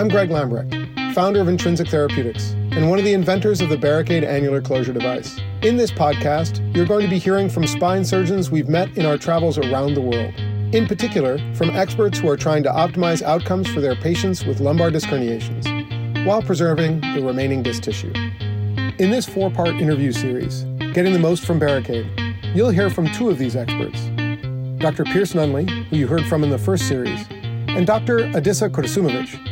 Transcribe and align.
I'm 0.00 0.08
Greg 0.08 0.30
Lambrecht, 0.30 1.14
founder 1.14 1.42
of 1.42 1.48
Intrinsic 1.48 1.86
Therapeutics 1.86 2.52
and 2.72 2.88
one 2.88 2.98
of 2.98 3.04
the 3.04 3.12
inventors 3.12 3.60
of 3.60 3.68
the 3.68 3.76
Barricade 3.76 4.24
annular 4.24 4.62
closure 4.62 4.94
device. 4.94 5.38
In 5.60 5.76
this 5.76 5.90
podcast, 5.90 6.74
you're 6.74 6.86
going 6.86 7.04
to 7.04 7.10
be 7.10 7.18
hearing 7.18 7.50
from 7.50 7.66
spine 7.66 8.02
surgeons 8.02 8.50
we've 8.50 8.66
met 8.66 8.96
in 8.96 9.04
our 9.04 9.18
travels 9.18 9.58
around 9.58 9.92
the 9.92 10.00
world. 10.00 10.32
In 10.74 10.86
particular, 10.86 11.36
from 11.54 11.68
experts 11.68 12.18
who 12.18 12.30
are 12.30 12.38
trying 12.38 12.62
to 12.62 12.70
optimize 12.70 13.20
outcomes 13.20 13.68
for 13.68 13.82
their 13.82 13.94
patients 13.94 14.42
with 14.46 14.58
lumbar 14.58 14.90
disc 14.90 15.06
herniations 15.06 16.24
while 16.24 16.40
preserving 16.40 17.02
the 17.02 17.22
remaining 17.22 17.62
disc 17.62 17.82
tissue. 17.82 18.14
In 18.98 19.10
this 19.10 19.26
four 19.26 19.50
part 19.50 19.74
interview 19.74 20.12
series, 20.12 20.62
Getting 20.94 21.12
the 21.12 21.18
Most 21.18 21.44
from 21.44 21.58
Barricade, 21.58 22.06
you'll 22.54 22.70
hear 22.70 22.88
from 22.88 23.12
two 23.12 23.28
of 23.28 23.36
these 23.36 23.54
experts 23.54 24.00
Dr. 24.78 25.04
Pierce 25.04 25.34
Nunley, 25.34 25.68
who 25.88 25.96
you 25.96 26.06
heard 26.06 26.24
from 26.24 26.42
in 26.42 26.48
the 26.48 26.56
first 26.56 26.88
series, 26.88 27.26
and 27.68 27.86
Dr. 27.86 28.20
Adisa 28.30 28.70
Kursumovic, 28.70 29.49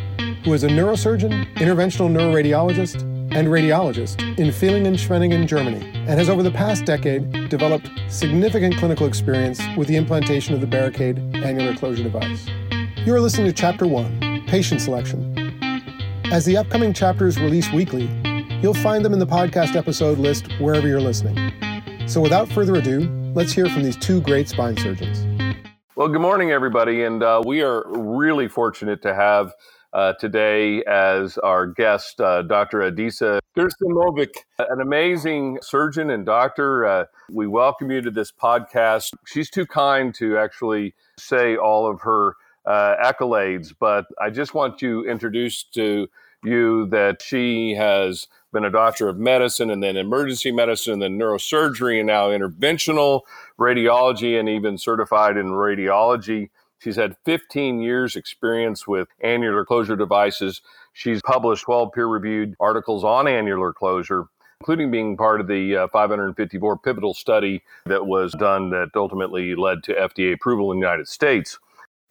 who 0.49 0.55
is 0.55 0.65
a 0.65 0.69
neurosurgeon, 0.69 1.45
interventional 1.57 2.09
neuroradiologist, 2.11 3.03
and 3.37 3.49
radiologist 3.49 4.19
in 4.39 4.49
Villingen-Schwenningen, 4.49 5.47
Germany, 5.47 5.87
and 5.93 6.19
has 6.19 6.31
over 6.31 6.43
the 6.43 6.51
past 6.51 6.87
decade 6.87 7.51
developed 7.51 7.91
significant 8.09 8.75
clinical 8.79 9.07
experience 9.07 9.61
with 9.77 9.89
the 9.89 9.97
implantation 9.97 10.55
of 10.55 10.63
the 10.63 10.67
Barricade 10.67 11.19
annular 11.35 11.77
closure 11.77 12.03
device. 12.03 12.47
You 12.97 13.15
are 13.15 13.21
listening 13.21 13.47
to 13.49 13.53
Chapter 13.53 13.87
1 13.87 14.47
Patient 14.47 14.81
Selection. 14.81 15.37
As 16.33 16.47
the 16.47 16.57
upcoming 16.57 16.95
chapters 16.95 17.39
release 17.39 17.71
weekly, 17.71 18.09
you'll 18.63 18.73
find 18.73 19.05
them 19.05 19.13
in 19.13 19.19
the 19.19 19.27
podcast 19.27 19.77
episode 19.77 20.17
list 20.17 20.51
wherever 20.61 20.89
you're 20.89 20.99
listening. 20.99 21.53
So 22.09 22.23
without 22.23 22.49
further 22.49 22.77
ado, 22.77 23.01
let's 23.35 23.53
hear 23.53 23.69
from 23.69 23.83
these 23.83 23.99
two 23.99 24.23
great 24.23 24.49
spine 24.49 24.79
surgeons. 24.79 25.27
Well, 25.95 26.09
good 26.09 26.23
morning, 26.23 26.53
everybody. 26.53 27.03
And 27.03 27.23
uh, 27.23 27.43
we 27.45 27.61
are 27.61 27.83
really 27.89 28.49
fortunate 28.49 29.03
to 29.03 29.15
have 29.15 29.53
uh, 29.93 30.13
today 30.15 30.83
as 30.85 31.39
our 31.39 31.67
guest, 31.67 32.21
uh, 32.21 32.43
Dr. 32.43 32.81
Adisa 32.81 33.41
Kursumovic, 33.57 34.35
an 34.59 34.81
amazing 34.81 35.59
surgeon 35.63 36.11
and 36.11 36.27
doctor. 36.27 36.87
Uh, 36.87 37.05
we 37.31 37.47
welcome 37.47 37.91
you 37.91 38.01
to 38.01 38.11
this 38.11 38.31
podcast. 38.31 39.15
She's 39.27 39.51
too 39.51 39.67
kind 39.67 40.15
to 40.17 40.39
actually 40.39 40.95
say 41.19 41.57
all 41.57 41.91
of 41.91 42.03
her 42.03 42.35
uh, 42.67 42.97
accolades, 43.03 43.73
but 43.79 44.07
I 44.21 44.31
just 44.31 44.55
want 44.55 44.79
to 44.81 45.07
introduce 45.07 45.65
to 45.75 46.09
you 46.45 46.87
that 46.87 47.23
she 47.23 47.75
has 47.75 48.29
been 48.53 48.65
a 48.65 48.71
doctor 48.71 49.09
of 49.09 49.19
medicine 49.19 49.71
and 49.71 49.83
then 49.83 49.97
emergency 49.97 50.53
medicine 50.53 50.95
and 50.95 51.03
then 51.03 51.19
neurosurgery 51.19 51.99
and 51.99 52.07
now 52.07 52.29
interventional 52.29 53.23
radiology 53.59 54.39
and 54.39 54.49
even 54.49 54.79
certified 54.79 55.37
in 55.37 55.47
radiology. 55.47 56.51
She's 56.79 56.97
had 56.97 57.17
15 57.25 57.81
years 57.81 58.15
experience 58.15 58.87
with 58.87 59.09
annular 59.21 59.65
closure 59.65 59.97
devices. 59.97 60.63
She's 60.93 61.21
published 61.23 61.65
12 61.65 61.93
peer-reviewed 61.93 62.55
articles 62.61 63.03
on 63.03 63.27
annular 63.27 63.73
closure, 63.73 64.27
including 64.61 64.91
being 64.91 65.17
part 65.17 65.41
of 65.41 65.49
the 65.49 65.77
uh, 65.77 65.89
554 65.89 66.79
pivotal 66.79 67.15
study 67.15 67.63
that 67.87 68.07
was 68.07 68.33
done 68.33 68.71
that 68.71 68.91
ultimately 68.95 69.57
led 69.57 69.83
to 69.85 69.95
FDA 69.95 70.33
approval 70.33 70.71
in 70.71 70.79
the 70.79 70.87
United 70.87 71.09
States. 71.09 71.59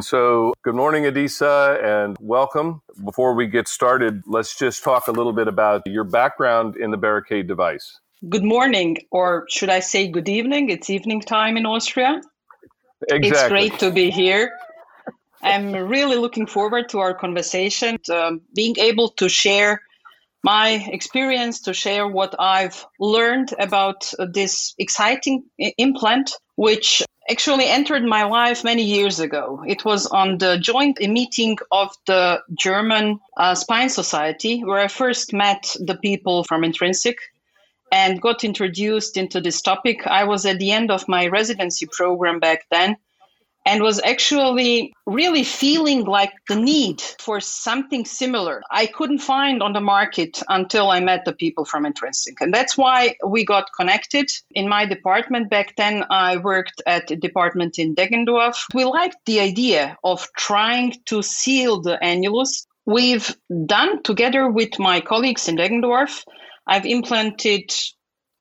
So, 0.01 0.53
good 0.63 0.75
morning, 0.75 1.05
Adisa, 1.05 1.83
and 1.83 2.17
welcome. 2.19 2.81
Before 3.03 3.33
we 3.33 3.47
get 3.47 3.67
started, 3.67 4.21
let's 4.27 4.55
just 4.55 4.83
talk 4.83 5.07
a 5.07 5.11
little 5.11 5.33
bit 5.33 5.47
about 5.47 5.87
your 5.87 6.03
background 6.03 6.75
in 6.75 6.91
the 6.91 6.97
Barricade 6.97 7.47
device. 7.47 7.99
Good 8.29 8.43
morning, 8.43 8.97
or 9.11 9.45
should 9.49 9.69
I 9.69 9.79
say 9.79 10.07
good 10.07 10.27
evening? 10.27 10.69
It's 10.69 10.89
evening 10.89 11.21
time 11.21 11.55
in 11.55 11.65
Austria. 11.65 12.21
Exactly. 13.09 13.29
It's 13.29 13.47
great 13.47 13.79
to 13.79 13.91
be 13.91 14.09
here. 14.09 14.51
I'm 15.41 15.73
really 15.73 16.15
looking 16.17 16.47
forward 16.47 16.89
to 16.89 16.99
our 16.99 17.13
conversation, 17.13 17.99
um, 18.11 18.41
being 18.55 18.75
able 18.79 19.09
to 19.09 19.29
share 19.29 19.81
my 20.43 20.69
experience, 20.91 21.61
to 21.61 21.73
share 21.73 22.07
what 22.07 22.35
I've 22.39 22.85
learned 22.99 23.53
about 23.59 24.11
this 24.33 24.73
exciting 24.77 25.43
implant, 25.77 26.31
which 26.55 27.03
actually 27.29 27.65
entered 27.65 28.03
my 28.03 28.23
life 28.23 28.63
many 28.63 28.83
years 28.83 29.19
ago. 29.19 29.61
It 29.67 29.83
was 29.83 30.07
on 30.07 30.37
the 30.37 30.57
joint 30.57 30.99
meeting 31.01 31.57
of 31.71 31.89
the 32.05 32.41
German 32.57 33.19
uh, 33.35 33.53
Spine 33.55 33.89
Society 33.89 34.63
where 34.63 34.79
I 34.79 34.87
first 34.87 35.33
met 35.33 35.75
the 35.79 35.95
people 35.95 36.45
from 36.45 36.63
Intrinsic 36.63 37.17
and 37.91 38.21
got 38.21 38.43
introduced 38.43 39.17
into 39.17 39.41
this 39.41 39.61
topic. 39.61 40.05
I 40.07 40.23
was 40.23 40.45
at 40.45 40.59
the 40.59 40.71
end 40.71 40.91
of 40.91 41.07
my 41.07 41.27
residency 41.27 41.87
program 41.91 42.39
back 42.39 42.65
then 42.71 42.97
and 43.67 43.83
was 43.83 43.99
actually 44.05 44.93
really 45.05 45.43
feeling 45.43 46.05
like 46.05 46.31
the 46.47 46.55
need 46.55 47.01
for 47.19 47.41
something 47.41 48.05
similar. 48.05 48.61
I 48.71 48.85
couldn't 48.85 49.19
find 49.19 49.61
on 49.61 49.73
the 49.73 49.81
market 49.81 50.41
until 50.47 50.89
I 50.89 51.01
met 51.01 51.25
the 51.25 51.33
people 51.33 51.65
from 51.65 51.85
Intrinsic. 51.85 52.39
And 52.39 52.53
that's 52.53 52.77
why 52.77 53.15
we 53.25 53.43
got 53.43 53.67
connected. 53.77 54.29
In 54.51 54.69
my 54.69 54.85
department 54.85 55.49
back 55.49 55.75
then, 55.75 56.05
I 56.09 56.37
worked 56.37 56.81
at 56.87 57.11
a 57.11 57.17
department 57.17 57.77
in 57.77 57.93
Deggendorf. 57.93 58.55
We 58.73 58.85
liked 58.85 59.17
the 59.25 59.41
idea 59.41 59.97
of 60.01 60.29
trying 60.37 60.95
to 61.07 61.21
seal 61.21 61.81
the 61.81 61.99
annulus. 62.01 62.65
We've 62.85 63.35
done 63.65 64.01
together 64.03 64.49
with 64.49 64.79
my 64.79 65.01
colleagues 65.01 65.49
in 65.49 65.57
Deggendorf, 65.57 66.23
I've 66.67 66.85
implanted 66.85 67.71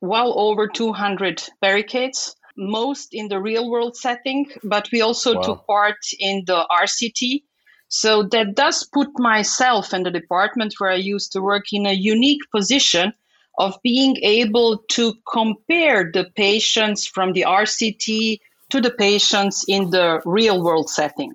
well 0.01 0.39
over 0.39 0.69
200 0.69 1.43
barricades 1.61 2.35
most 2.57 3.13
in 3.13 3.29
the 3.29 3.41
real 3.41 3.71
world 3.71 3.97
setting, 3.97 4.47
but 4.65 4.89
we 4.93 5.01
also 5.01 5.35
wow. 5.35 5.41
took 5.43 5.67
part 5.67 5.99
in 6.19 6.45
the 6.47 6.67
RCT. 6.71 7.43
So 7.89 8.25
that 8.25 8.55
does 8.55 8.85
put 8.93 9.09
myself 9.17 9.93
and 9.93 10.05
the 10.05 10.11
department 10.11 10.75
where 10.79 10.91
I 10.91 10.97
used 10.97 11.33
to 11.33 11.43
work 11.43 11.73
in 11.73 11.87
a 11.87 11.93
unique 11.93 12.43
position 12.51 13.13
of 13.59 13.79
being 13.83 14.17
able 14.23 14.79
to 14.91 15.15
compare 15.31 16.11
the 16.13 16.25
patients 16.35 17.07
from 17.07 17.33
the 17.33 17.43
RCT 17.43 18.41
to 18.71 18.81
the 18.81 18.91
patients 18.91 19.65
in 19.69 19.91
the 19.91 20.21
real 20.25 20.63
world 20.63 20.91
setting. 20.91 21.35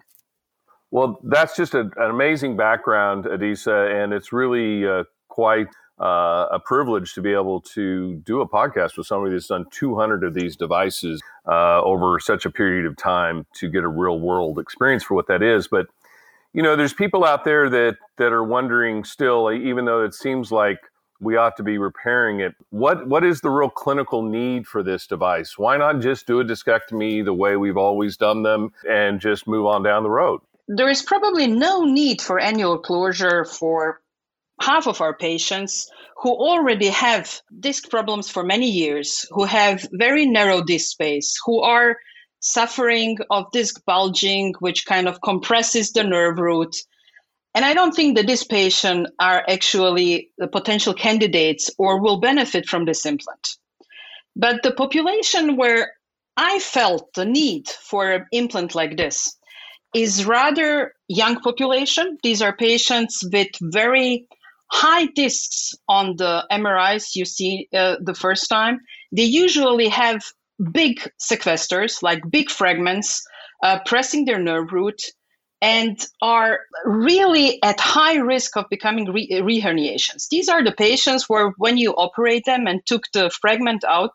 Well, 0.92 1.20
that's 1.24 1.56
just 1.56 1.74
a, 1.74 1.90
an 1.96 2.10
amazing 2.12 2.58
background, 2.58 3.26
Adisa, 3.26 4.04
and 4.04 4.12
it's 4.12 4.34
really 4.34 4.86
uh, 4.86 5.06
quite 5.30 5.68
uh, 6.02 6.48
a 6.52 6.60
privilege 6.60 7.14
to 7.14 7.22
be 7.22 7.32
able 7.32 7.62
to 7.62 8.16
do 8.26 8.42
a 8.42 8.50
podcast 8.50 8.98
with 8.98 9.06
somebody 9.06 9.34
that's 9.34 9.48
done 9.48 9.66
200 9.72 10.24
of 10.24 10.34
these 10.34 10.56
devices 10.56 11.22
uh, 11.48 11.82
over 11.82 12.20
such 12.20 12.46
a 12.46 12.50
period 12.50 12.86
of 12.86 12.98
time 12.98 13.46
to 13.54 13.70
get 13.70 13.84
a 13.84 13.88
real 13.88 14.20
world 14.20 14.58
experience 14.60 15.04
for 15.04 15.14
what 15.14 15.28
that 15.28 15.44
is. 15.44 15.68
But 15.68 15.88
you 16.54 16.62
know, 16.62 16.76
there's 16.76 16.94
people 16.94 17.24
out 17.24 17.46
there 17.46 17.70
that 17.70 17.98
that 18.18 18.34
are 18.34 18.44
wondering 18.44 19.04
still, 19.04 19.52
even 19.52 19.86
though 19.86 20.04
it 20.04 20.14
seems 20.14 20.52
like 20.52 20.80
we 21.22 21.38
ought 21.38 21.56
to 21.58 21.64
be 21.64 21.78
repairing 21.78 22.40
it. 22.40 22.56
What 22.72 23.08
what 23.08 23.24
is 23.24 23.42
the 23.42 23.50
real 23.50 23.70
clinical 23.70 24.24
need 24.24 24.68
for 24.68 24.84
this 24.84 25.08
device? 25.08 25.58
Why 25.58 25.78
not 25.78 26.02
just 26.02 26.28
do 26.28 26.40
a 26.40 26.44
discectomy 26.44 27.24
the 27.24 27.34
way 27.34 27.56
we've 27.56 27.78
always 27.78 28.18
done 28.18 28.44
them 28.44 28.74
and 28.90 29.22
just 29.22 29.48
move 29.48 29.66
on 29.66 29.84
down 29.84 30.04
the 30.04 30.10
road? 30.10 30.42
There 30.68 30.90
is 30.90 31.04
probably 31.04 31.48
no 31.48 31.84
need 31.84 32.22
for 32.22 32.40
annular 32.40 32.80
closure 32.80 33.46
for 33.46 34.02
half 34.62 34.88
of 34.88 35.02
our 35.02 35.16
patients 35.16 35.90
who 36.18 36.30
already 36.30 36.88
have 36.88 37.42
disc 37.60 37.90
problems 37.90 38.30
for 38.30 38.44
many 38.44 38.70
years, 38.70 39.26
who 39.32 39.44
have 39.44 39.88
very 39.92 40.26
narrow 40.26 40.62
disc 40.62 40.92
space, 40.92 41.36
who 41.46 41.62
are 41.62 41.98
suffering 42.40 43.18
of 43.30 43.52
disc 43.52 43.84
bulging, 43.86 44.54
which 44.60 44.86
kind 44.86 45.08
of 45.08 45.22
compresses 45.22 45.92
the 45.92 46.04
nerve 46.04 46.38
root. 46.38 46.76
And 47.54 47.66
I 47.66 47.74
don't 47.74 47.94
think 47.94 48.18
that 48.18 48.28
this 48.28 48.44
patient 48.44 49.08
are 49.20 49.44
actually 49.48 50.30
the 50.38 50.48
potential 50.48 50.94
candidates 50.94 51.70
or 51.78 52.00
will 52.00 52.20
benefit 52.20 52.68
from 52.68 52.86
this 52.86 53.06
implant. 53.06 53.58
But 54.36 54.64
the 54.64 54.72
population 54.72 55.58
where 55.58 55.92
I 56.38 56.60
felt 56.60 57.14
the 57.14 57.26
need 57.26 57.68
for 57.68 58.12
an 58.12 58.26
implant 58.32 58.74
like 58.74 58.96
this 58.96 59.38
is 59.94 60.26
rather 60.26 60.94
young 61.08 61.42
population. 61.42 62.18
These 62.24 62.42
are 62.42 62.56
patients 62.56 63.24
with 63.32 63.50
very 63.60 64.28
high 64.72 65.06
discs 65.08 65.76
on 65.88 66.16
the 66.16 66.46
MRIs 66.52 67.16
you 67.16 67.26
see 67.26 67.68
uh, 67.74 67.98
the 68.02 68.14
first 68.14 68.48
time, 68.50 68.80
they 69.12 69.24
usually 69.24 69.90
have 69.90 70.24
big 70.72 71.02
sequesters, 71.20 72.02
like 72.02 72.22
big 72.30 72.50
fragments, 72.50 73.24
uh, 73.64 73.80
pressing 73.86 74.26
their 74.26 74.40
nerve 74.40 74.72
root 74.72 75.02
and 75.62 76.08
are 76.22 76.60
really 76.86 77.62
at 77.64 77.80
high 77.80 78.16
risk 78.16 78.58
of 78.58 78.66
becoming 78.70 79.12
re- 79.12 79.30
reherniations. 79.30 80.28
These 80.30 80.50
are 80.50 80.64
the 80.64 80.72
patients 80.72 81.30
where, 81.30 81.54
when 81.58 81.78
you 81.78 81.92
operate 81.92 82.46
them 82.46 82.66
and 82.66 82.84
took 82.86 83.04
the 83.14 83.30
fragment 83.30 83.84
out, 83.84 84.12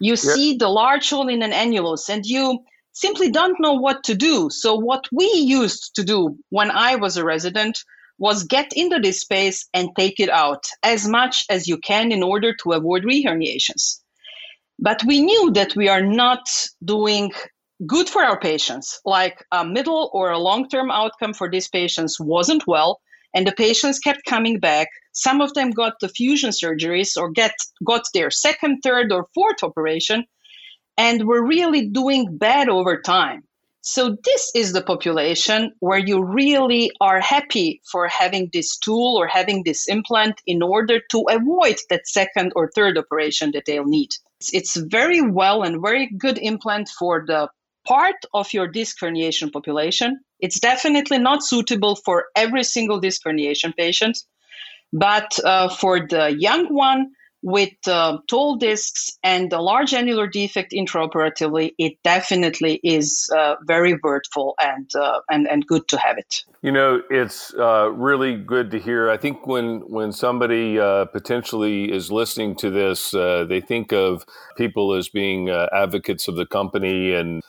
you 0.00 0.10
yep. 0.10 0.18
see 0.18 0.56
the 0.56 0.68
large 0.68 1.08
hole 1.08 1.28
in 1.28 1.42
an 1.42 1.52
annulus 1.52 2.10
and 2.10 2.26
you 2.26 2.58
simply 2.92 3.30
don't 3.30 3.58
know 3.60 3.72
what 3.72 4.04
to 4.04 4.14
do. 4.14 4.50
So, 4.50 4.74
what 4.74 5.06
we 5.10 5.24
used 5.26 5.94
to 5.94 6.04
do 6.04 6.36
when 6.50 6.70
I 6.70 6.96
was 6.96 7.16
a 7.16 7.24
resident 7.24 7.82
was 8.18 8.44
get 8.44 8.72
into 8.74 8.98
this 8.98 9.20
space 9.20 9.66
and 9.74 9.90
take 9.96 10.20
it 10.20 10.30
out 10.30 10.64
as 10.82 11.06
much 11.06 11.44
as 11.50 11.68
you 11.68 11.78
can 11.78 12.12
in 12.12 12.22
order 12.22 12.54
to 12.62 12.72
avoid 12.72 13.04
reherniations. 13.04 14.00
But 14.78 15.02
we 15.06 15.22
knew 15.22 15.52
that 15.52 15.74
we 15.76 15.88
are 15.88 16.02
not 16.02 16.46
doing 16.84 17.32
good 17.86 18.08
for 18.08 18.22
our 18.22 18.38
patients, 18.38 19.00
like 19.04 19.44
a 19.52 19.64
middle 19.64 20.10
or 20.12 20.30
a 20.30 20.38
long 20.38 20.68
term 20.68 20.90
outcome 20.90 21.34
for 21.34 21.50
these 21.50 21.68
patients 21.68 22.18
wasn't 22.18 22.66
well. 22.66 23.00
And 23.34 23.46
the 23.46 23.52
patients 23.52 23.98
kept 23.98 24.24
coming 24.24 24.60
back. 24.60 24.88
Some 25.12 25.40
of 25.40 25.52
them 25.54 25.70
got 25.70 25.94
the 26.00 26.08
fusion 26.08 26.50
surgeries 26.50 27.16
or 27.16 27.30
get 27.30 27.52
got 27.84 28.02
their 28.14 28.30
second, 28.30 28.80
third, 28.82 29.12
or 29.12 29.28
fourth 29.34 29.62
operation 29.62 30.24
and 30.96 31.26
were 31.26 31.46
really 31.46 31.88
doing 31.88 32.38
bad 32.38 32.68
over 32.68 33.00
time. 33.00 33.45
So, 33.88 34.16
this 34.24 34.50
is 34.52 34.72
the 34.72 34.82
population 34.82 35.72
where 35.78 36.00
you 36.00 36.20
really 36.20 36.90
are 37.00 37.20
happy 37.20 37.80
for 37.92 38.08
having 38.08 38.50
this 38.52 38.76
tool 38.78 39.16
or 39.16 39.28
having 39.28 39.62
this 39.62 39.86
implant 39.86 40.42
in 40.44 40.60
order 40.60 40.98
to 41.12 41.20
avoid 41.30 41.76
that 41.88 42.08
second 42.08 42.52
or 42.56 42.68
third 42.74 42.98
operation 42.98 43.52
that 43.52 43.62
they'll 43.64 43.84
need. 43.84 44.10
It's, 44.52 44.76
very 44.76 45.20
well 45.20 45.62
and 45.62 45.80
very 45.80 46.08
good 46.08 46.36
implant 46.36 46.88
for 46.88 47.22
the 47.24 47.48
part 47.86 48.16
of 48.34 48.52
your 48.52 48.66
disc 48.66 48.96
herniation 49.00 49.52
population. 49.52 50.18
It's 50.40 50.58
definitely 50.58 51.18
not 51.18 51.44
suitable 51.44 51.94
for 51.94 52.26
every 52.34 52.64
single 52.64 52.98
disc 52.98 53.22
herniation 53.24 53.72
patient, 53.76 54.18
but 54.92 55.38
uh, 55.44 55.68
for 55.68 56.00
the 56.00 56.34
young 56.36 56.74
one, 56.74 57.12
with 57.42 57.74
uh, 57.86 58.18
tall 58.28 58.56
discs 58.56 59.18
and 59.22 59.52
a 59.52 59.60
large 59.60 59.94
annular 59.94 60.26
defect 60.26 60.72
intraoperatively, 60.72 61.72
it 61.78 61.94
definitely 62.02 62.80
is 62.82 63.30
uh, 63.36 63.56
very 63.64 63.98
worthwhile 64.02 64.54
and, 64.60 64.90
uh, 64.94 65.20
and 65.30 65.46
and 65.48 65.66
good 65.66 65.86
to 65.88 65.98
have 65.98 66.18
it. 66.18 66.44
You 66.62 66.72
know, 66.72 67.02
it's 67.10 67.54
uh, 67.54 67.90
really 67.92 68.36
good 68.36 68.70
to 68.72 68.78
hear. 68.78 69.10
I 69.10 69.16
think 69.16 69.46
when 69.46 69.80
when 69.88 70.12
somebody 70.12 70.78
uh, 70.78 71.04
potentially 71.06 71.92
is 71.92 72.10
listening 72.10 72.56
to 72.56 72.70
this, 72.70 73.14
uh, 73.14 73.44
they 73.48 73.60
think 73.60 73.92
of 73.92 74.24
people 74.56 74.94
as 74.94 75.08
being 75.08 75.50
advocates 75.50 76.28
of 76.28 76.36
the 76.36 76.46
company 76.46 77.12
and. 77.12 77.42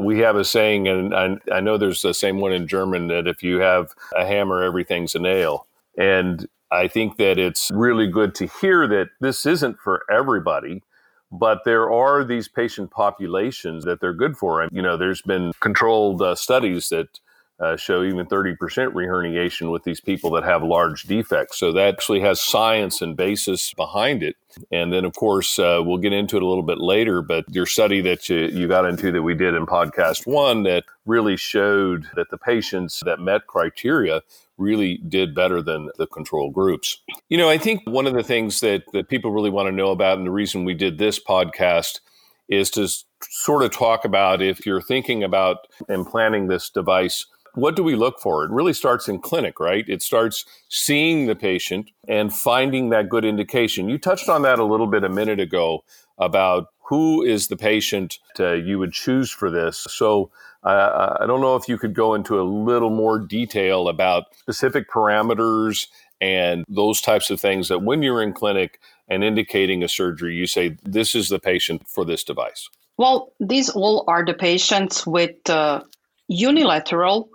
we 0.00 0.18
have 0.18 0.34
a 0.34 0.44
saying, 0.44 0.88
and 0.88 1.14
I, 1.14 1.36
I 1.52 1.60
know 1.60 1.78
there's 1.78 2.02
the 2.02 2.14
same 2.14 2.40
one 2.40 2.52
in 2.52 2.66
German 2.66 3.06
that 3.08 3.28
if 3.28 3.44
you 3.44 3.60
have 3.60 3.94
a 4.16 4.26
hammer, 4.26 4.60
everything's 4.60 5.14
a 5.14 5.20
nail. 5.20 5.68
And 5.96 6.48
I 6.72 6.88
think 6.88 7.18
that 7.18 7.38
it's 7.38 7.70
really 7.72 8.06
good 8.06 8.34
to 8.36 8.46
hear 8.46 8.88
that 8.88 9.10
this 9.20 9.44
isn't 9.44 9.78
for 9.78 10.04
everybody, 10.10 10.82
but 11.30 11.60
there 11.64 11.90
are 11.92 12.24
these 12.24 12.48
patient 12.48 12.90
populations 12.90 13.84
that 13.84 14.00
they're 14.00 14.14
good 14.14 14.38
for. 14.38 14.62
And, 14.62 14.72
you 14.72 14.80
know, 14.80 14.96
there's 14.96 15.22
been 15.22 15.52
controlled 15.60 16.22
uh, 16.22 16.34
studies 16.34 16.88
that 16.88 17.20
uh, 17.60 17.76
show 17.76 18.02
even 18.02 18.26
30% 18.26 18.56
reherniation 18.56 19.70
with 19.70 19.84
these 19.84 20.00
people 20.00 20.30
that 20.32 20.44
have 20.44 20.62
large 20.62 21.04
defects. 21.04 21.58
So 21.58 21.72
that 21.72 21.94
actually 21.94 22.20
has 22.20 22.40
science 22.40 23.02
and 23.02 23.16
basis 23.16 23.72
behind 23.74 24.22
it. 24.22 24.36
And 24.72 24.92
then, 24.92 25.04
of 25.04 25.14
course, 25.14 25.58
uh, 25.58 25.80
we'll 25.84 25.98
get 25.98 26.12
into 26.12 26.36
it 26.36 26.42
a 26.42 26.46
little 26.46 26.64
bit 26.64 26.78
later, 26.78 27.22
but 27.22 27.44
your 27.54 27.66
study 27.66 28.00
that 28.00 28.28
you, 28.28 28.46
you 28.46 28.66
got 28.66 28.84
into 28.84 29.12
that 29.12 29.22
we 29.22 29.34
did 29.34 29.54
in 29.54 29.66
podcast 29.66 30.26
one 30.26 30.64
that 30.64 30.84
really 31.06 31.36
showed 31.36 32.08
that 32.16 32.30
the 32.30 32.38
patients 32.38 33.02
that 33.04 33.20
met 33.20 33.46
criteria 33.46 34.22
really 34.58 34.98
did 35.08 35.34
better 35.34 35.62
than 35.62 35.90
the 35.98 36.06
control 36.06 36.50
groups. 36.50 36.98
You 37.28 37.38
know, 37.38 37.48
I 37.48 37.58
think 37.58 37.82
one 37.84 38.06
of 38.06 38.14
the 38.14 38.22
things 38.22 38.60
that, 38.60 38.84
that 38.92 39.08
people 39.08 39.30
really 39.30 39.50
want 39.50 39.68
to 39.68 39.72
know 39.72 39.90
about, 39.90 40.18
and 40.18 40.26
the 40.26 40.32
reason 40.32 40.64
we 40.64 40.74
did 40.74 40.98
this 40.98 41.18
podcast 41.22 42.00
is 42.48 42.70
to 42.70 42.88
sort 43.22 43.62
of 43.62 43.70
talk 43.70 44.04
about 44.04 44.42
if 44.42 44.66
you're 44.66 44.82
thinking 44.82 45.22
about 45.22 45.58
implanting 45.88 46.48
this 46.48 46.70
device 46.70 47.26
what 47.54 47.76
do 47.76 47.82
we 47.82 47.96
look 47.96 48.18
for? 48.20 48.44
It 48.44 48.50
really 48.50 48.72
starts 48.72 49.08
in 49.08 49.18
clinic, 49.18 49.60
right? 49.60 49.84
It 49.88 50.02
starts 50.02 50.44
seeing 50.68 51.26
the 51.26 51.36
patient 51.36 51.90
and 52.08 52.32
finding 52.32 52.90
that 52.90 53.08
good 53.08 53.24
indication. 53.24 53.88
You 53.88 53.98
touched 53.98 54.28
on 54.28 54.42
that 54.42 54.58
a 54.58 54.64
little 54.64 54.86
bit 54.86 55.04
a 55.04 55.08
minute 55.08 55.40
ago 55.40 55.84
about 56.18 56.68
who 56.92 57.22
is 57.22 57.48
the 57.48 57.56
patient 57.56 58.18
uh, 58.38 58.52
you 58.52 58.78
would 58.78 58.92
choose 58.92 59.30
for 59.30 59.50
this. 59.50 59.86
So 59.88 60.30
uh, 60.62 61.16
I 61.20 61.26
don't 61.26 61.40
know 61.40 61.56
if 61.56 61.66
you 61.66 61.78
could 61.78 61.94
go 61.94 62.12
into 62.12 62.38
a 62.38 62.44
little 62.44 62.90
more 62.90 63.18
detail 63.18 63.88
about 63.88 64.24
specific 64.36 64.90
parameters 64.90 65.86
and 66.20 66.66
those 66.68 67.00
types 67.00 67.30
of 67.30 67.40
things 67.40 67.68
that 67.68 67.82
when 67.82 68.02
you're 68.02 68.22
in 68.22 68.34
clinic 68.34 68.78
and 69.08 69.24
indicating 69.24 69.82
a 69.82 69.88
surgery, 69.88 70.34
you 70.36 70.46
say, 70.46 70.76
this 70.82 71.14
is 71.14 71.30
the 71.30 71.38
patient 71.38 71.88
for 71.88 72.04
this 72.04 72.24
device. 72.24 72.68
Well, 72.98 73.32
these 73.40 73.70
all 73.70 74.04
are 74.06 74.22
the 74.22 74.34
patients 74.34 75.06
with 75.06 75.48
uh, 75.48 75.84
unilateral 76.28 77.30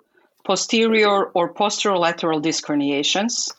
posterior 0.45 1.31
or 1.33 1.51
posterolateral 1.51 2.43
disc 2.43 2.63
herniations 2.67 3.51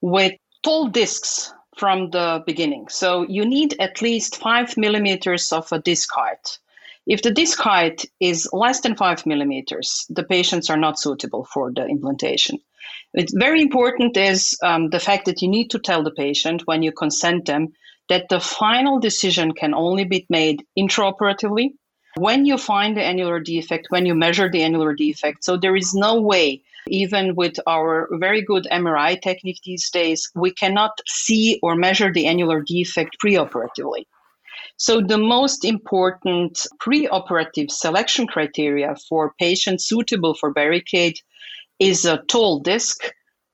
with 0.00 0.32
tall 0.64 0.88
discs 0.88 1.52
from 1.76 2.10
the 2.10 2.42
beginning. 2.46 2.88
So 2.88 3.26
you 3.28 3.44
need 3.44 3.76
at 3.78 4.02
least 4.02 4.36
five 4.36 4.76
millimeters 4.76 5.52
of 5.52 5.70
a 5.72 5.78
disc 5.78 6.08
height. 6.12 6.58
If 7.06 7.22
the 7.22 7.30
disc 7.30 7.58
height 7.58 8.04
is 8.18 8.48
less 8.52 8.80
than 8.80 8.96
five 8.96 9.26
millimeters, 9.26 10.06
the 10.08 10.24
patients 10.24 10.70
are 10.70 10.76
not 10.76 10.98
suitable 10.98 11.46
for 11.52 11.72
the 11.72 11.86
implantation. 11.86 12.58
It's 13.14 13.32
very 13.32 13.62
important 13.62 14.16
is 14.16 14.58
um, 14.62 14.90
the 14.90 15.00
fact 15.00 15.26
that 15.26 15.40
you 15.42 15.48
need 15.48 15.70
to 15.70 15.78
tell 15.78 16.02
the 16.02 16.10
patient 16.10 16.62
when 16.64 16.82
you 16.82 16.92
consent 16.92 17.46
them 17.46 17.68
that 18.08 18.28
the 18.28 18.40
final 18.40 18.98
decision 18.98 19.52
can 19.52 19.74
only 19.74 20.04
be 20.04 20.26
made 20.28 20.64
intraoperatively 20.78 21.70
when 22.16 22.46
you 22.46 22.56
find 22.56 22.96
the 22.96 23.02
annular 23.02 23.40
defect, 23.40 23.86
when 23.90 24.06
you 24.06 24.14
measure 24.14 24.50
the 24.50 24.62
annular 24.62 24.94
defect. 24.94 25.44
So 25.44 25.56
there 25.56 25.76
is 25.76 25.94
no 25.94 26.20
way, 26.20 26.62
even 26.88 27.34
with 27.34 27.54
our 27.66 28.08
very 28.12 28.42
good 28.42 28.66
MRI 28.70 29.20
technique 29.20 29.60
these 29.64 29.90
days, 29.90 30.30
we 30.34 30.52
cannot 30.52 30.92
see 31.06 31.58
or 31.62 31.76
measure 31.76 32.12
the 32.12 32.26
annular 32.26 32.62
defect 32.62 33.16
preoperatively. 33.24 34.04
So 34.78 35.00
the 35.00 35.18
most 35.18 35.64
important 35.64 36.66
preoperative 36.80 37.70
selection 37.70 38.26
criteria 38.26 38.94
for 39.08 39.32
patients 39.38 39.88
suitable 39.88 40.34
for 40.34 40.52
Barricade 40.52 41.18
is 41.78 42.04
a 42.04 42.22
tall 42.28 42.60
disc 42.60 42.98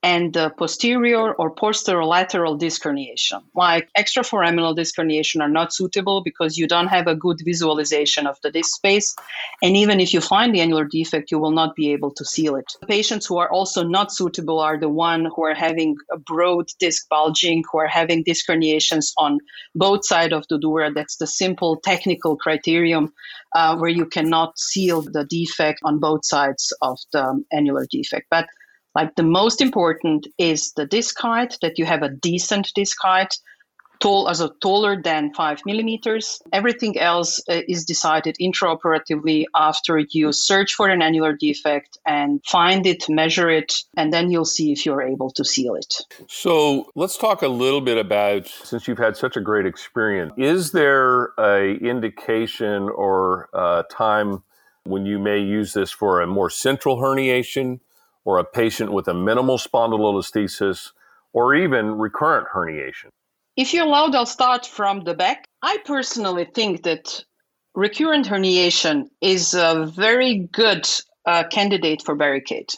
and 0.02 0.32
the 0.32 0.50
posterior 0.50 1.32
or 1.32 1.54
posterolateral 1.54 2.58
disc 2.58 2.82
herniation. 2.82 3.42
Like 3.54 3.88
extraforaminal 3.96 4.74
disc 4.74 4.96
herniation 4.96 5.40
are 5.40 5.48
not 5.48 5.72
suitable 5.72 6.22
because 6.22 6.58
you 6.58 6.66
don't 6.66 6.88
have 6.88 7.06
a 7.06 7.14
good 7.14 7.38
visualization 7.44 8.26
of 8.26 8.36
the 8.42 8.50
disc 8.50 8.74
space. 8.74 9.14
And 9.62 9.76
even 9.76 10.00
if 10.00 10.12
you 10.12 10.20
find 10.20 10.52
the 10.52 10.60
annular 10.60 10.84
defect, 10.84 11.30
you 11.30 11.38
will 11.38 11.52
not 11.52 11.76
be 11.76 11.92
able 11.92 12.10
to 12.14 12.24
seal 12.24 12.56
it. 12.56 12.72
The 12.80 12.86
patients 12.88 13.26
who 13.26 13.38
are 13.38 13.50
also 13.50 13.84
not 13.84 14.12
suitable 14.12 14.58
are 14.58 14.78
the 14.78 14.88
one 14.88 15.28
who 15.36 15.44
are 15.44 15.54
having 15.54 15.96
a 16.10 16.18
broad 16.18 16.66
disc 16.80 17.08
bulging, 17.08 17.62
who 17.70 17.78
are 17.78 17.86
having 17.86 18.24
disc 18.24 18.48
herniations 18.48 19.12
on 19.18 19.38
both 19.76 20.04
sides 20.04 20.32
of 20.32 20.44
the 20.48 20.58
dura. 20.58 20.92
That's 20.92 21.16
the 21.16 21.28
simple 21.28 21.76
technical 21.76 22.36
criterion 22.36 23.12
uh, 23.54 23.76
where 23.76 23.90
you 23.90 24.06
cannot 24.06 24.58
seal 24.58 25.02
the 25.02 25.24
defect 25.24 25.78
on 25.84 26.00
both 26.00 26.24
sides 26.24 26.72
of 26.82 26.98
the 27.12 27.44
annular 27.52 27.86
defect. 27.88 28.26
But 28.28 28.46
like 28.94 29.14
the 29.16 29.22
most 29.22 29.60
important 29.60 30.26
is 30.38 30.72
the 30.72 30.86
disc 30.86 31.18
height, 31.18 31.56
that 31.62 31.78
you 31.78 31.84
have 31.84 32.02
a 32.02 32.10
decent 32.10 32.70
disc 32.74 32.96
height, 33.00 33.34
tall 34.02 34.28
as 34.28 34.40
a 34.40 34.50
taller 34.60 35.00
than 35.00 35.32
five 35.32 35.60
millimeters. 35.64 36.42
Everything 36.52 36.98
else 36.98 37.40
uh, 37.48 37.60
is 37.68 37.84
decided 37.84 38.36
intraoperatively 38.40 39.44
after 39.54 39.98
you 40.10 40.32
search 40.32 40.74
for 40.74 40.88
an 40.88 41.00
annular 41.00 41.32
defect 41.32 41.98
and 42.04 42.40
find 42.44 42.84
it, 42.84 43.08
measure 43.08 43.48
it, 43.48 43.72
and 43.96 44.12
then 44.12 44.30
you'll 44.30 44.44
see 44.44 44.72
if 44.72 44.84
you're 44.84 45.02
able 45.02 45.30
to 45.30 45.44
seal 45.44 45.76
it. 45.76 45.94
So 46.28 46.90
let's 46.96 47.16
talk 47.16 47.42
a 47.42 47.48
little 47.48 47.80
bit 47.80 47.96
about 47.96 48.48
since 48.48 48.88
you've 48.88 48.98
had 48.98 49.16
such 49.16 49.36
a 49.36 49.40
great 49.40 49.66
experience. 49.66 50.32
Is 50.36 50.72
there 50.72 51.30
a 51.38 51.76
indication 51.76 52.88
or 52.88 53.48
a 53.54 53.84
time 53.88 54.42
when 54.84 55.06
you 55.06 55.20
may 55.20 55.38
use 55.38 55.74
this 55.74 55.92
for 55.92 56.20
a 56.20 56.26
more 56.26 56.50
central 56.50 56.96
herniation? 56.96 57.78
Or 58.24 58.38
a 58.38 58.44
patient 58.44 58.92
with 58.92 59.08
a 59.08 59.14
minimal 59.14 59.58
spondylolisthesis 59.58 60.92
or 61.32 61.54
even 61.54 61.98
recurrent 61.98 62.48
herniation? 62.54 63.08
If 63.56 63.74
you're 63.74 63.86
allowed, 63.86 64.14
I'll 64.14 64.26
start 64.26 64.66
from 64.66 65.04
the 65.04 65.14
back. 65.14 65.44
I 65.62 65.78
personally 65.84 66.46
think 66.54 66.84
that 66.84 67.24
recurrent 67.74 68.26
herniation 68.26 69.08
is 69.20 69.54
a 69.54 69.86
very 69.86 70.48
good 70.52 70.88
uh, 71.26 71.44
candidate 71.48 72.02
for 72.02 72.14
barricade. 72.14 72.70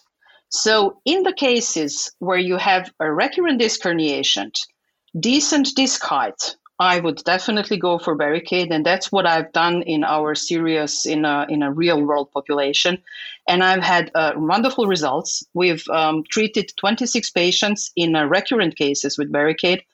So, 0.50 1.00
in 1.04 1.22
the 1.24 1.32
cases 1.32 2.12
where 2.18 2.38
you 2.38 2.56
have 2.56 2.92
a 3.00 3.12
recurrent 3.12 3.58
disc 3.58 3.80
herniation, 3.82 4.52
decent 5.18 5.68
disc 5.74 6.02
height, 6.02 6.56
I 6.80 6.98
would 6.98 7.22
definitely 7.24 7.76
go 7.76 7.98
for 7.98 8.16
barricade, 8.16 8.72
and 8.72 8.84
that's 8.84 9.12
what 9.12 9.26
I've 9.26 9.52
done 9.52 9.82
in 9.82 10.02
our 10.02 10.34
series 10.34 11.06
in 11.06 11.24
a 11.24 11.46
in 11.48 11.62
a 11.62 11.72
real 11.72 12.02
world 12.02 12.32
population, 12.32 13.00
and 13.46 13.62
I've 13.62 13.82
had 13.82 14.10
uh, 14.14 14.32
wonderful 14.36 14.86
results. 14.86 15.44
We've 15.54 15.86
um, 15.88 16.24
treated 16.28 16.72
26 16.76 17.30
patients 17.30 17.92
in 17.94 18.16
uh, 18.16 18.24
recurrent 18.24 18.76
cases 18.76 19.16
with 19.16 19.30
barricade, 19.30 19.84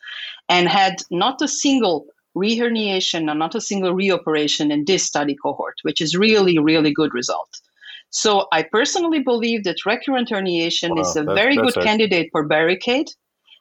and 0.48 0.68
had 0.68 1.02
not 1.10 1.42
a 1.42 1.48
single 1.48 2.06
reherniation 2.34 3.28
and 3.28 3.38
not 3.38 3.54
a 3.54 3.60
single 3.60 3.92
reoperation 3.92 4.72
in 4.72 4.86
this 4.86 5.04
study 5.04 5.34
cohort, 5.34 5.76
which 5.82 6.00
is 6.00 6.16
really 6.16 6.58
really 6.58 6.92
good 6.92 7.12
result. 7.12 7.60
So 8.08 8.46
I 8.52 8.62
personally 8.62 9.20
believe 9.20 9.64
that 9.64 9.84
recurrent 9.84 10.30
herniation 10.30 10.96
wow, 10.96 11.02
is 11.02 11.14
a 11.14 11.24
very 11.24 11.56
good 11.56 11.74
candidate 11.74 12.30
for 12.32 12.46
barricade 12.46 13.10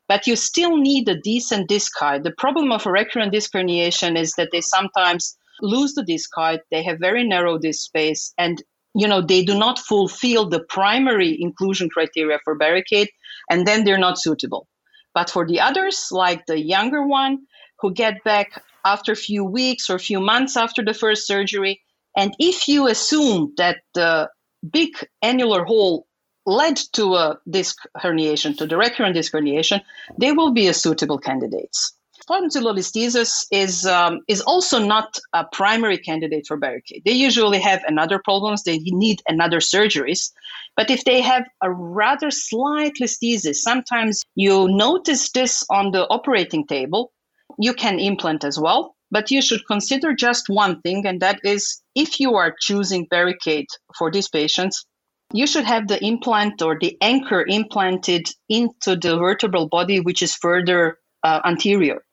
but 0.10 0.28
you 0.28 0.36
still 0.36 0.76
need 0.76 1.08
a 1.08 1.22
decent 1.22 1.70
disc 1.70 1.94
height. 1.98 2.24
The 2.24 2.32
problem 2.32 2.74
of 2.74 2.86
recurrent 2.86 3.32
disc 3.32 3.54
herniation 3.54 4.18
is 4.18 4.34
that 4.34 4.50
they 4.52 4.60
sometimes 4.60 5.38
lose 5.62 5.94
the 5.94 6.04
disc 6.04 6.30
height, 6.36 6.62
they 6.72 6.84
have 6.84 7.00
very 7.00 7.26
narrow 7.26 7.58
disc 7.58 7.86
space, 7.86 8.34
and 8.38 8.62
you 8.96 9.08
know 9.08 9.22
they 9.22 9.44
do 9.44 9.58
not 9.58 9.80
fulfill 9.80 10.50
the 10.50 10.64
primary 10.64 11.38
inclusion 11.40 11.90
criteria 11.90 12.40
for 12.44 12.56
barricade 12.56 13.10
and 13.50 13.68
then 13.68 13.84
they're 13.84 13.98
not 13.98 14.18
suitable 14.18 14.68
but 15.14 15.30
for 15.30 15.46
the 15.46 15.60
others 15.60 16.08
like 16.12 16.46
the 16.46 16.60
younger 16.60 17.06
one 17.06 17.38
who 17.80 17.94
get 17.94 18.24
back 18.24 18.62
after 18.86 19.12
a 19.12 19.24
few 19.28 19.44
weeks 19.44 19.90
or 19.90 19.96
a 19.96 20.00
few 20.00 20.20
months 20.20 20.58
after 20.58 20.84
the 20.84 20.94
first 20.94 21.28
surgery 21.28 21.82
and 22.18 22.34
if 22.40 22.68
you 22.68 22.88
assume 22.88 23.54
that 23.58 23.78
the 23.94 24.30
big 24.72 24.90
annular 25.22 25.64
hole 25.64 26.08
led 26.46 26.78
to 26.94 27.16
a 27.16 27.40
disc 27.50 27.78
herniation 27.98 28.58
to 28.58 28.66
the 28.66 28.78
recurrent 28.78 29.16
disc 29.16 29.32
herniation 29.34 29.82
they 30.18 30.32
will 30.32 30.52
be 30.52 30.68
a 30.68 30.74
suitable 30.74 31.18
candidates 31.18 31.94
spondylolisthesis 32.30 33.46
is 33.52 33.86
um, 33.86 34.20
is 34.28 34.42
also 34.42 34.80
not 34.80 35.20
a 35.34 35.46
primary 35.52 35.98
candidate 35.98 36.46
for 36.48 36.58
barricade. 36.58 37.02
They 37.06 37.14
usually 37.14 37.60
have 37.60 37.84
another 37.88 38.20
problems. 38.24 38.64
They 38.64 38.80
need 38.80 39.22
another 39.28 39.60
surgeries. 39.60 40.32
But 40.76 40.90
if 40.90 41.04
they 41.04 41.22
have 41.22 41.46
a 41.62 41.72
rather 41.72 42.32
slight 42.32 42.94
listhesis, 43.02 43.56
sometimes 43.56 44.24
you 44.36 44.68
notice 44.70 45.32
this 45.32 45.64
on 45.70 45.92
the 45.92 46.08
operating 46.08 46.66
table. 46.68 47.12
You 47.58 47.74
can 47.74 48.00
implant 48.00 48.44
as 48.44 48.60
well, 48.60 48.96
but 49.12 49.32
you 49.32 49.42
should 49.42 49.66
consider 49.66 50.14
just 50.14 50.50
one 50.50 50.82
thing, 50.82 51.06
and 51.06 51.20
that 51.22 51.40
is 51.44 51.82
if 51.96 52.20
you 52.20 52.36
are 52.36 52.56
choosing 52.60 53.08
barricade 53.10 53.68
for 53.98 54.12
these 54.12 54.30
patients, 54.30 54.86
you 55.34 55.48
should 55.48 55.66
have 55.66 55.88
the 55.88 56.04
implant 56.04 56.62
or 56.62 56.78
the 56.80 56.98
anchor 57.02 57.46
implanted 57.48 58.30
into 58.48 58.96
the 58.96 59.18
vertebral 59.18 59.68
body, 59.68 60.00
which 60.00 60.22
is 60.22 60.36
further 60.36 60.98
uh, 61.24 61.42
anterior. 61.46 62.04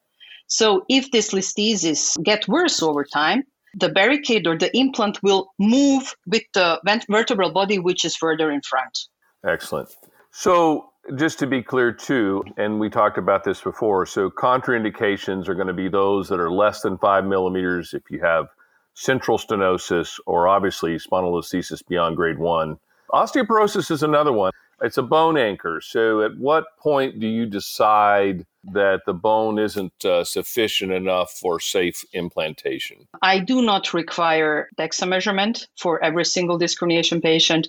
So 0.49 0.85
if 0.89 1.11
this 1.11 1.33
listhesis 1.33 2.23
get 2.23 2.47
worse 2.47 2.83
over 2.83 3.05
time, 3.05 3.45
the 3.79 3.89
barricade 3.89 4.47
or 4.47 4.57
the 4.57 4.75
implant 4.77 5.23
will 5.23 5.53
move 5.59 6.15
with 6.27 6.45
the 6.55 6.81
vertebral 7.11 7.53
body, 7.53 7.79
which 7.79 8.05
is 8.05 8.17
further 8.17 8.51
in 8.51 8.63
front. 8.63 8.99
Excellent. 9.47 9.95
So 10.31 10.91
just 11.17 11.39
to 11.41 11.47
be 11.47 11.63
clear 11.63 11.93
too, 11.93 12.45
and 12.57 12.81
we 12.81 12.91
talked 12.91 13.19
about 13.19 13.45
this 13.45 13.61
before, 13.61 14.07
so 14.07 14.31
contraindications 14.31 15.49
are 15.49 15.55
going 15.55 15.67
to 15.67 15.75
be 15.75 15.89
those 15.89 16.29
that 16.29 16.41
are 16.41 16.51
less 16.51 16.81
than 16.81 16.99
five 16.99 17.25
millimeters 17.25 17.95
if 17.95 18.03
you 18.11 18.21
have 18.21 18.47
central 18.95 19.39
stenosis 19.39 20.19
or 20.27 20.49
obviously 20.49 20.97
spondylolisthesis 20.97 21.87
beyond 21.87 22.17
grade 22.17 22.39
one. 22.39 22.79
Osteoporosis 23.13 23.91
is 23.91 24.03
another 24.03 24.33
one. 24.33 24.53
It's 24.83 24.99
a 24.99 25.03
bone 25.03 25.39
anchor. 25.39 25.81
So 25.81 26.21
at 26.23 26.37
what 26.37 26.77
point 26.79 27.19
do 27.19 27.27
you 27.27 27.47
decide 27.47 28.45
that 28.73 29.03
the 29.07 29.15
bone 29.15 29.59
isn't 29.59 30.05
uh, 30.05 30.25
sufficient 30.25 30.93
enough 30.93 31.33
for 31.33 31.59
safe 31.61 32.05
implantation? 32.13 33.09
I 33.23 33.39
do 33.39 33.63
not 33.63 33.95
require 33.95 34.69
DEXA 34.77 35.09
measurement 35.09 35.69
for 35.79 36.03
every 36.05 36.25
single 36.25 36.59
disc 36.59 36.79
herniation 36.79 37.23
patient. 37.23 37.69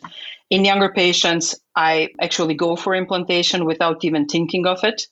In 0.50 0.66
younger 0.66 0.90
patients, 0.90 1.56
I 1.76 2.10
actually 2.20 2.56
go 2.56 2.76
for 2.76 2.94
implantation 2.94 3.66
without 3.66 4.04
even 4.04 4.26
thinking 4.26 4.68
of 4.68 4.84
it. 4.84 5.08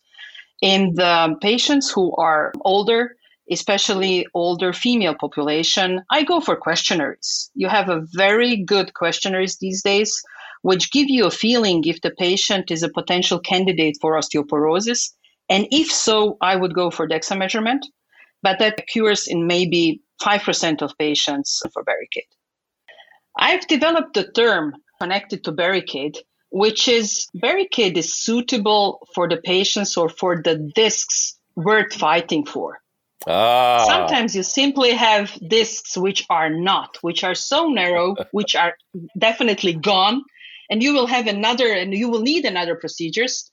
In 0.61 0.95
the 0.95 1.35
patients 1.41 1.91
who 1.91 2.13
are 2.15 2.51
older, 2.61 3.15
especially 3.51 4.27
older 4.33 4.73
female 4.73 5.15
population, 5.15 6.01
I 6.11 6.23
go 6.23 6.39
for 6.39 6.55
questionnaires. 6.55 7.49
You 7.53 7.69
have 7.69 7.89
a 7.89 8.05
very 8.13 8.57
good 8.57 8.93
questionnaires 8.93 9.57
these 9.57 9.83
days, 9.83 10.21
which 10.61 10.91
give 10.91 11.09
you 11.09 11.25
a 11.25 11.31
feeling 11.31 11.83
if 11.85 12.01
the 12.01 12.11
patient 12.11 12.71
is 12.71 12.83
a 12.83 12.89
potential 12.89 13.39
candidate 13.39 13.97
for 14.01 14.13
osteoporosis 14.13 15.11
and 15.49 15.67
if 15.71 15.91
so, 15.91 16.37
I 16.41 16.55
would 16.55 16.73
go 16.73 16.89
for 16.89 17.07
DEXA 17.07 17.37
measurement, 17.37 17.85
but 18.41 18.59
that 18.59 18.79
occurs 18.79 19.27
in 19.27 19.47
maybe 19.47 20.01
5% 20.21 20.81
of 20.81 20.97
patients 20.97 21.61
for 21.71 21.83
barricade. 21.83 22.23
I've 23.37 23.67
developed 23.67 24.17
a 24.17 24.31
term 24.31 24.75
connected 24.99 25.43
to 25.43 25.51
barricade, 25.51 26.17
which 26.49 26.87
is 26.87 27.27
barricade 27.33 27.97
is 27.97 28.17
suitable 28.17 29.07
for 29.13 29.27
the 29.27 29.37
patients 29.37 29.97
or 29.97 30.09
for 30.09 30.41
the 30.41 30.71
discs 30.73 31.37
worth 31.55 31.93
fighting 31.93 32.45
for. 32.45 32.79
Ah. 33.27 33.85
Sometimes 33.87 34.35
you 34.35 34.43
simply 34.43 34.91
have 34.91 35.37
discs 35.47 35.97
which 35.97 36.25
are 36.29 36.49
not, 36.49 36.97
which 37.01 37.23
are 37.23 37.35
so 37.35 37.69
narrow, 37.69 38.15
which 38.31 38.55
are 38.55 38.77
definitely 39.17 39.73
gone, 39.73 40.23
and 40.69 40.83
you 40.83 40.93
will 40.93 41.07
have 41.07 41.27
another, 41.27 41.71
and 41.71 41.93
you 41.93 42.09
will 42.09 42.21
need 42.21 42.45
another 42.45 42.75
procedures 42.75 43.51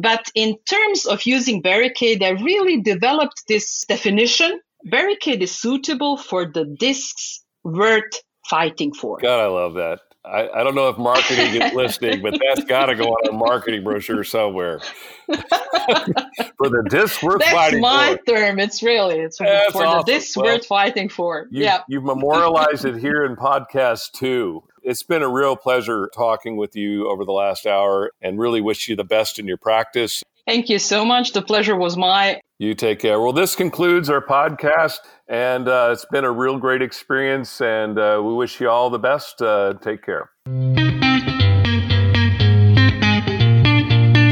but 0.00 0.30
in 0.34 0.56
terms 0.64 1.06
of 1.06 1.26
using 1.26 1.60
barricade, 1.60 2.22
I 2.22 2.30
really 2.30 2.80
developed 2.80 3.42
this 3.48 3.84
definition. 3.86 4.60
Barricade 4.84 5.42
is 5.42 5.54
suitable 5.54 6.16
for 6.16 6.46
the 6.46 6.64
discs 6.64 7.44
worth 7.64 8.22
fighting 8.48 8.94
for. 8.94 9.18
God, 9.18 9.40
I 9.40 9.46
love 9.46 9.74
that. 9.74 10.00
I, 10.24 10.48
I 10.50 10.62
don't 10.62 10.74
know 10.74 10.88
if 10.88 10.98
marketing 10.98 11.62
is 11.62 11.72
listening, 11.74 12.22
but 12.22 12.38
that's 12.38 12.64
got 12.64 12.86
to 12.86 12.94
go 12.94 13.04
on 13.04 13.28
a 13.28 13.32
marketing 13.32 13.82
brochure 13.82 14.24
somewhere. 14.24 14.80
for 15.28 16.68
the 16.68 16.86
disc 16.90 17.22
worth 17.22 17.40
that's 17.40 17.52
fighting 17.52 17.80
my 17.80 18.18
term. 18.26 18.58
It's 18.58 18.82
really 18.82 19.18
it's 19.18 19.38
that's 19.38 19.72
for 19.72 19.84
awesome. 19.84 20.04
the 20.06 20.12
disc 20.12 20.36
well, 20.36 20.46
worth 20.46 20.66
fighting 20.66 21.08
for. 21.08 21.46
You, 21.50 21.64
yeah, 21.64 21.82
you've 21.88 22.04
memorialized 22.04 22.84
it 22.84 22.96
here 22.96 23.24
in 23.24 23.36
podcast 23.36 24.12
two. 24.12 24.62
It's 24.82 25.02
been 25.02 25.22
a 25.22 25.28
real 25.28 25.56
pleasure 25.56 26.10
talking 26.14 26.56
with 26.56 26.76
you 26.76 27.08
over 27.08 27.24
the 27.24 27.32
last 27.32 27.66
hour, 27.66 28.12
and 28.20 28.38
really 28.38 28.60
wish 28.60 28.88
you 28.88 28.96
the 28.96 29.04
best 29.04 29.38
in 29.38 29.46
your 29.46 29.56
practice. 29.56 30.22
Thank 30.50 30.68
you 30.68 30.80
so 30.80 31.04
much. 31.04 31.32
The 31.32 31.42
pleasure 31.42 31.76
was 31.76 31.96
mine. 31.96 32.40
You 32.58 32.74
take 32.74 32.98
care. 32.98 33.20
Well, 33.20 33.32
this 33.32 33.54
concludes 33.54 34.10
our 34.10 34.20
podcast, 34.20 34.98
and 35.28 35.68
uh, 35.68 35.90
it's 35.92 36.04
been 36.06 36.24
a 36.24 36.32
real 36.32 36.58
great 36.58 36.82
experience, 36.82 37.60
and 37.60 37.96
uh, 37.96 38.20
we 38.20 38.34
wish 38.34 38.60
you 38.60 38.68
all 38.68 38.90
the 38.90 38.98
best. 38.98 39.40
Uh, 39.40 39.74
take 39.74 40.04
care. 40.04 40.28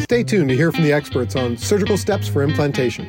Stay 0.00 0.24
tuned 0.24 0.48
to 0.48 0.56
hear 0.56 0.72
from 0.72 0.82
the 0.82 0.92
experts 0.92 1.36
on 1.36 1.56
surgical 1.56 1.96
steps 1.96 2.26
for 2.26 2.42
implantation. 2.42 3.08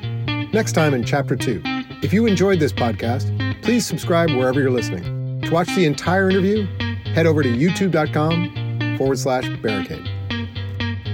Next 0.54 0.74
time 0.74 0.94
in 0.94 1.04
Chapter 1.04 1.36
2. 1.36 1.63
If 2.04 2.13
you 2.13 2.28
enjoyed 2.28 2.60
this 2.60 2.72
podcast, 2.72 3.63
please 3.63 3.88
subscribe 3.88 4.30
wherever 4.30 4.60
you're 4.62 4.70
listening. 4.70 5.42
To 5.42 5.50
watch 5.50 5.74
the 5.75 5.86
entire 5.86 6.30
interview, 6.30 6.68
head 7.16 7.25
over 7.25 7.42
to 7.42 7.50
youtube.com 7.50 8.98
forward 9.00 9.18
slash 9.18 9.50
barricade. 9.63 10.08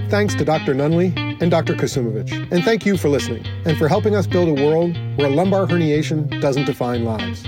Thanks 0.09 0.35
to 0.35 0.43
Dr. 0.43 0.75
Nunley 0.75 1.24
and 1.41 1.51
Dr. 1.51 1.73
Kursumovic. 1.73 2.51
And 2.51 2.63
thank 2.63 2.85
you 2.85 2.97
for 2.97 3.09
listening 3.09 3.45
and 3.65 3.77
for 3.77 3.87
helping 3.87 4.15
us 4.15 4.27
build 4.27 4.49
a 4.49 4.63
world 4.63 4.95
where 5.17 5.29
lumbar 5.29 5.65
herniation 5.67 6.41
doesn't 6.41 6.65
define 6.65 7.03
lives. 7.03 7.45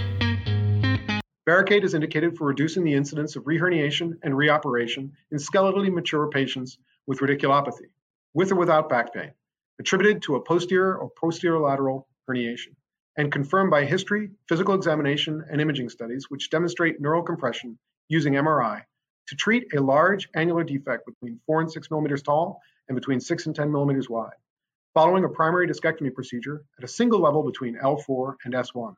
Barricade 1.45 1.85
is 1.85 1.93
indicated 1.93 2.37
for 2.37 2.45
reducing 2.45 2.83
the 2.83 2.93
incidence 2.93 3.37
of 3.37 3.43
reherniation 3.45 4.17
and 4.23 4.33
reoperation 4.33 5.11
in 5.31 5.37
skeletally 5.37 5.89
mature 5.89 6.27
patients 6.29 6.77
with 7.07 7.19
radiculopathy, 7.19 7.87
with 8.33 8.51
or 8.51 8.55
without 8.55 8.89
back 8.89 9.13
pain, 9.13 9.31
attributed 9.79 10.21
to 10.23 10.35
a 10.35 10.41
posterior 10.41 10.97
or 10.97 11.09
posterior 11.09 11.59
lateral 11.59 12.05
herniation, 12.29 12.75
and 13.17 13.31
confirmed 13.31 13.71
by 13.71 13.85
history, 13.85 14.29
physical 14.49 14.75
examination, 14.75 15.41
and 15.49 15.61
imaging 15.61 15.87
studies 15.87 16.25
which 16.29 16.49
demonstrate 16.49 16.99
neural 16.99 17.23
compression 17.23 17.79
using 18.09 18.33
MRI 18.33 18.81
to 19.27 19.35
treat 19.35 19.73
a 19.73 19.81
large 19.81 20.27
annular 20.35 20.65
defect 20.65 21.05
between 21.05 21.39
4 21.45 21.61
and 21.61 21.71
6 21.71 21.89
millimeters 21.89 22.21
tall 22.21 22.61
and 22.89 22.95
between 22.95 23.19
6 23.19 23.45
and 23.45 23.55
10 23.55 23.71
millimeters 23.71 24.09
wide, 24.09 24.35
following 24.93 25.23
a 25.23 25.29
primary 25.29 25.67
discectomy 25.67 26.13
procedure 26.13 26.63
at 26.77 26.83
a 26.83 26.87
single 26.87 27.19
level 27.19 27.43
between 27.43 27.77
L4 27.77 28.35
and 28.45 28.53
S1. 28.53 28.95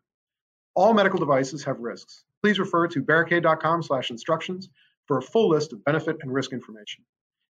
All 0.75 0.93
medical 0.93 1.19
devices 1.19 1.63
have 1.63 1.79
risks. 1.79 2.24
Please 2.41 2.60
refer 2.60 2.88
to 2.88 3.01
barricade.com 3.01 3.84
slash 3.84 4.12
instructions 4.12 4.69
for 5.08 5.17
a 5.17 5.22
full 5.22 5.50
list 5.50 5.74
of 5.74 5.84
benefit 5.84 6.17
and 6.22 6.34
risk 6.34 6.53
information. 6.53 7.03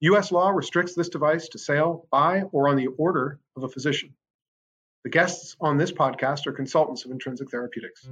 US 0.01 0.31
law 0.31 0.49
restricts 0.49 0.95
this 0.95 1.09
device 1.09 1.47
to 1.49 1.59
sale 1.59 2.07
by 2.11 2.41
or 2.51 2.67
on 2.67 2.77
the 2.77 2.87
order 2.97 3.39
of 3.55 3.63
a 3.63 3.69
physician. 3.69 4.13
The 5.03 5.09
guests 5.09 5.55
on 5.59 5.77
this 5.77 5.91
podcast 5.91 6.47
are 6.47 6.53
consultants 6.53 7.05
of 7.05 7.11
Intrinsic 7.11 7.51
Therapeutics. 7.51 8.07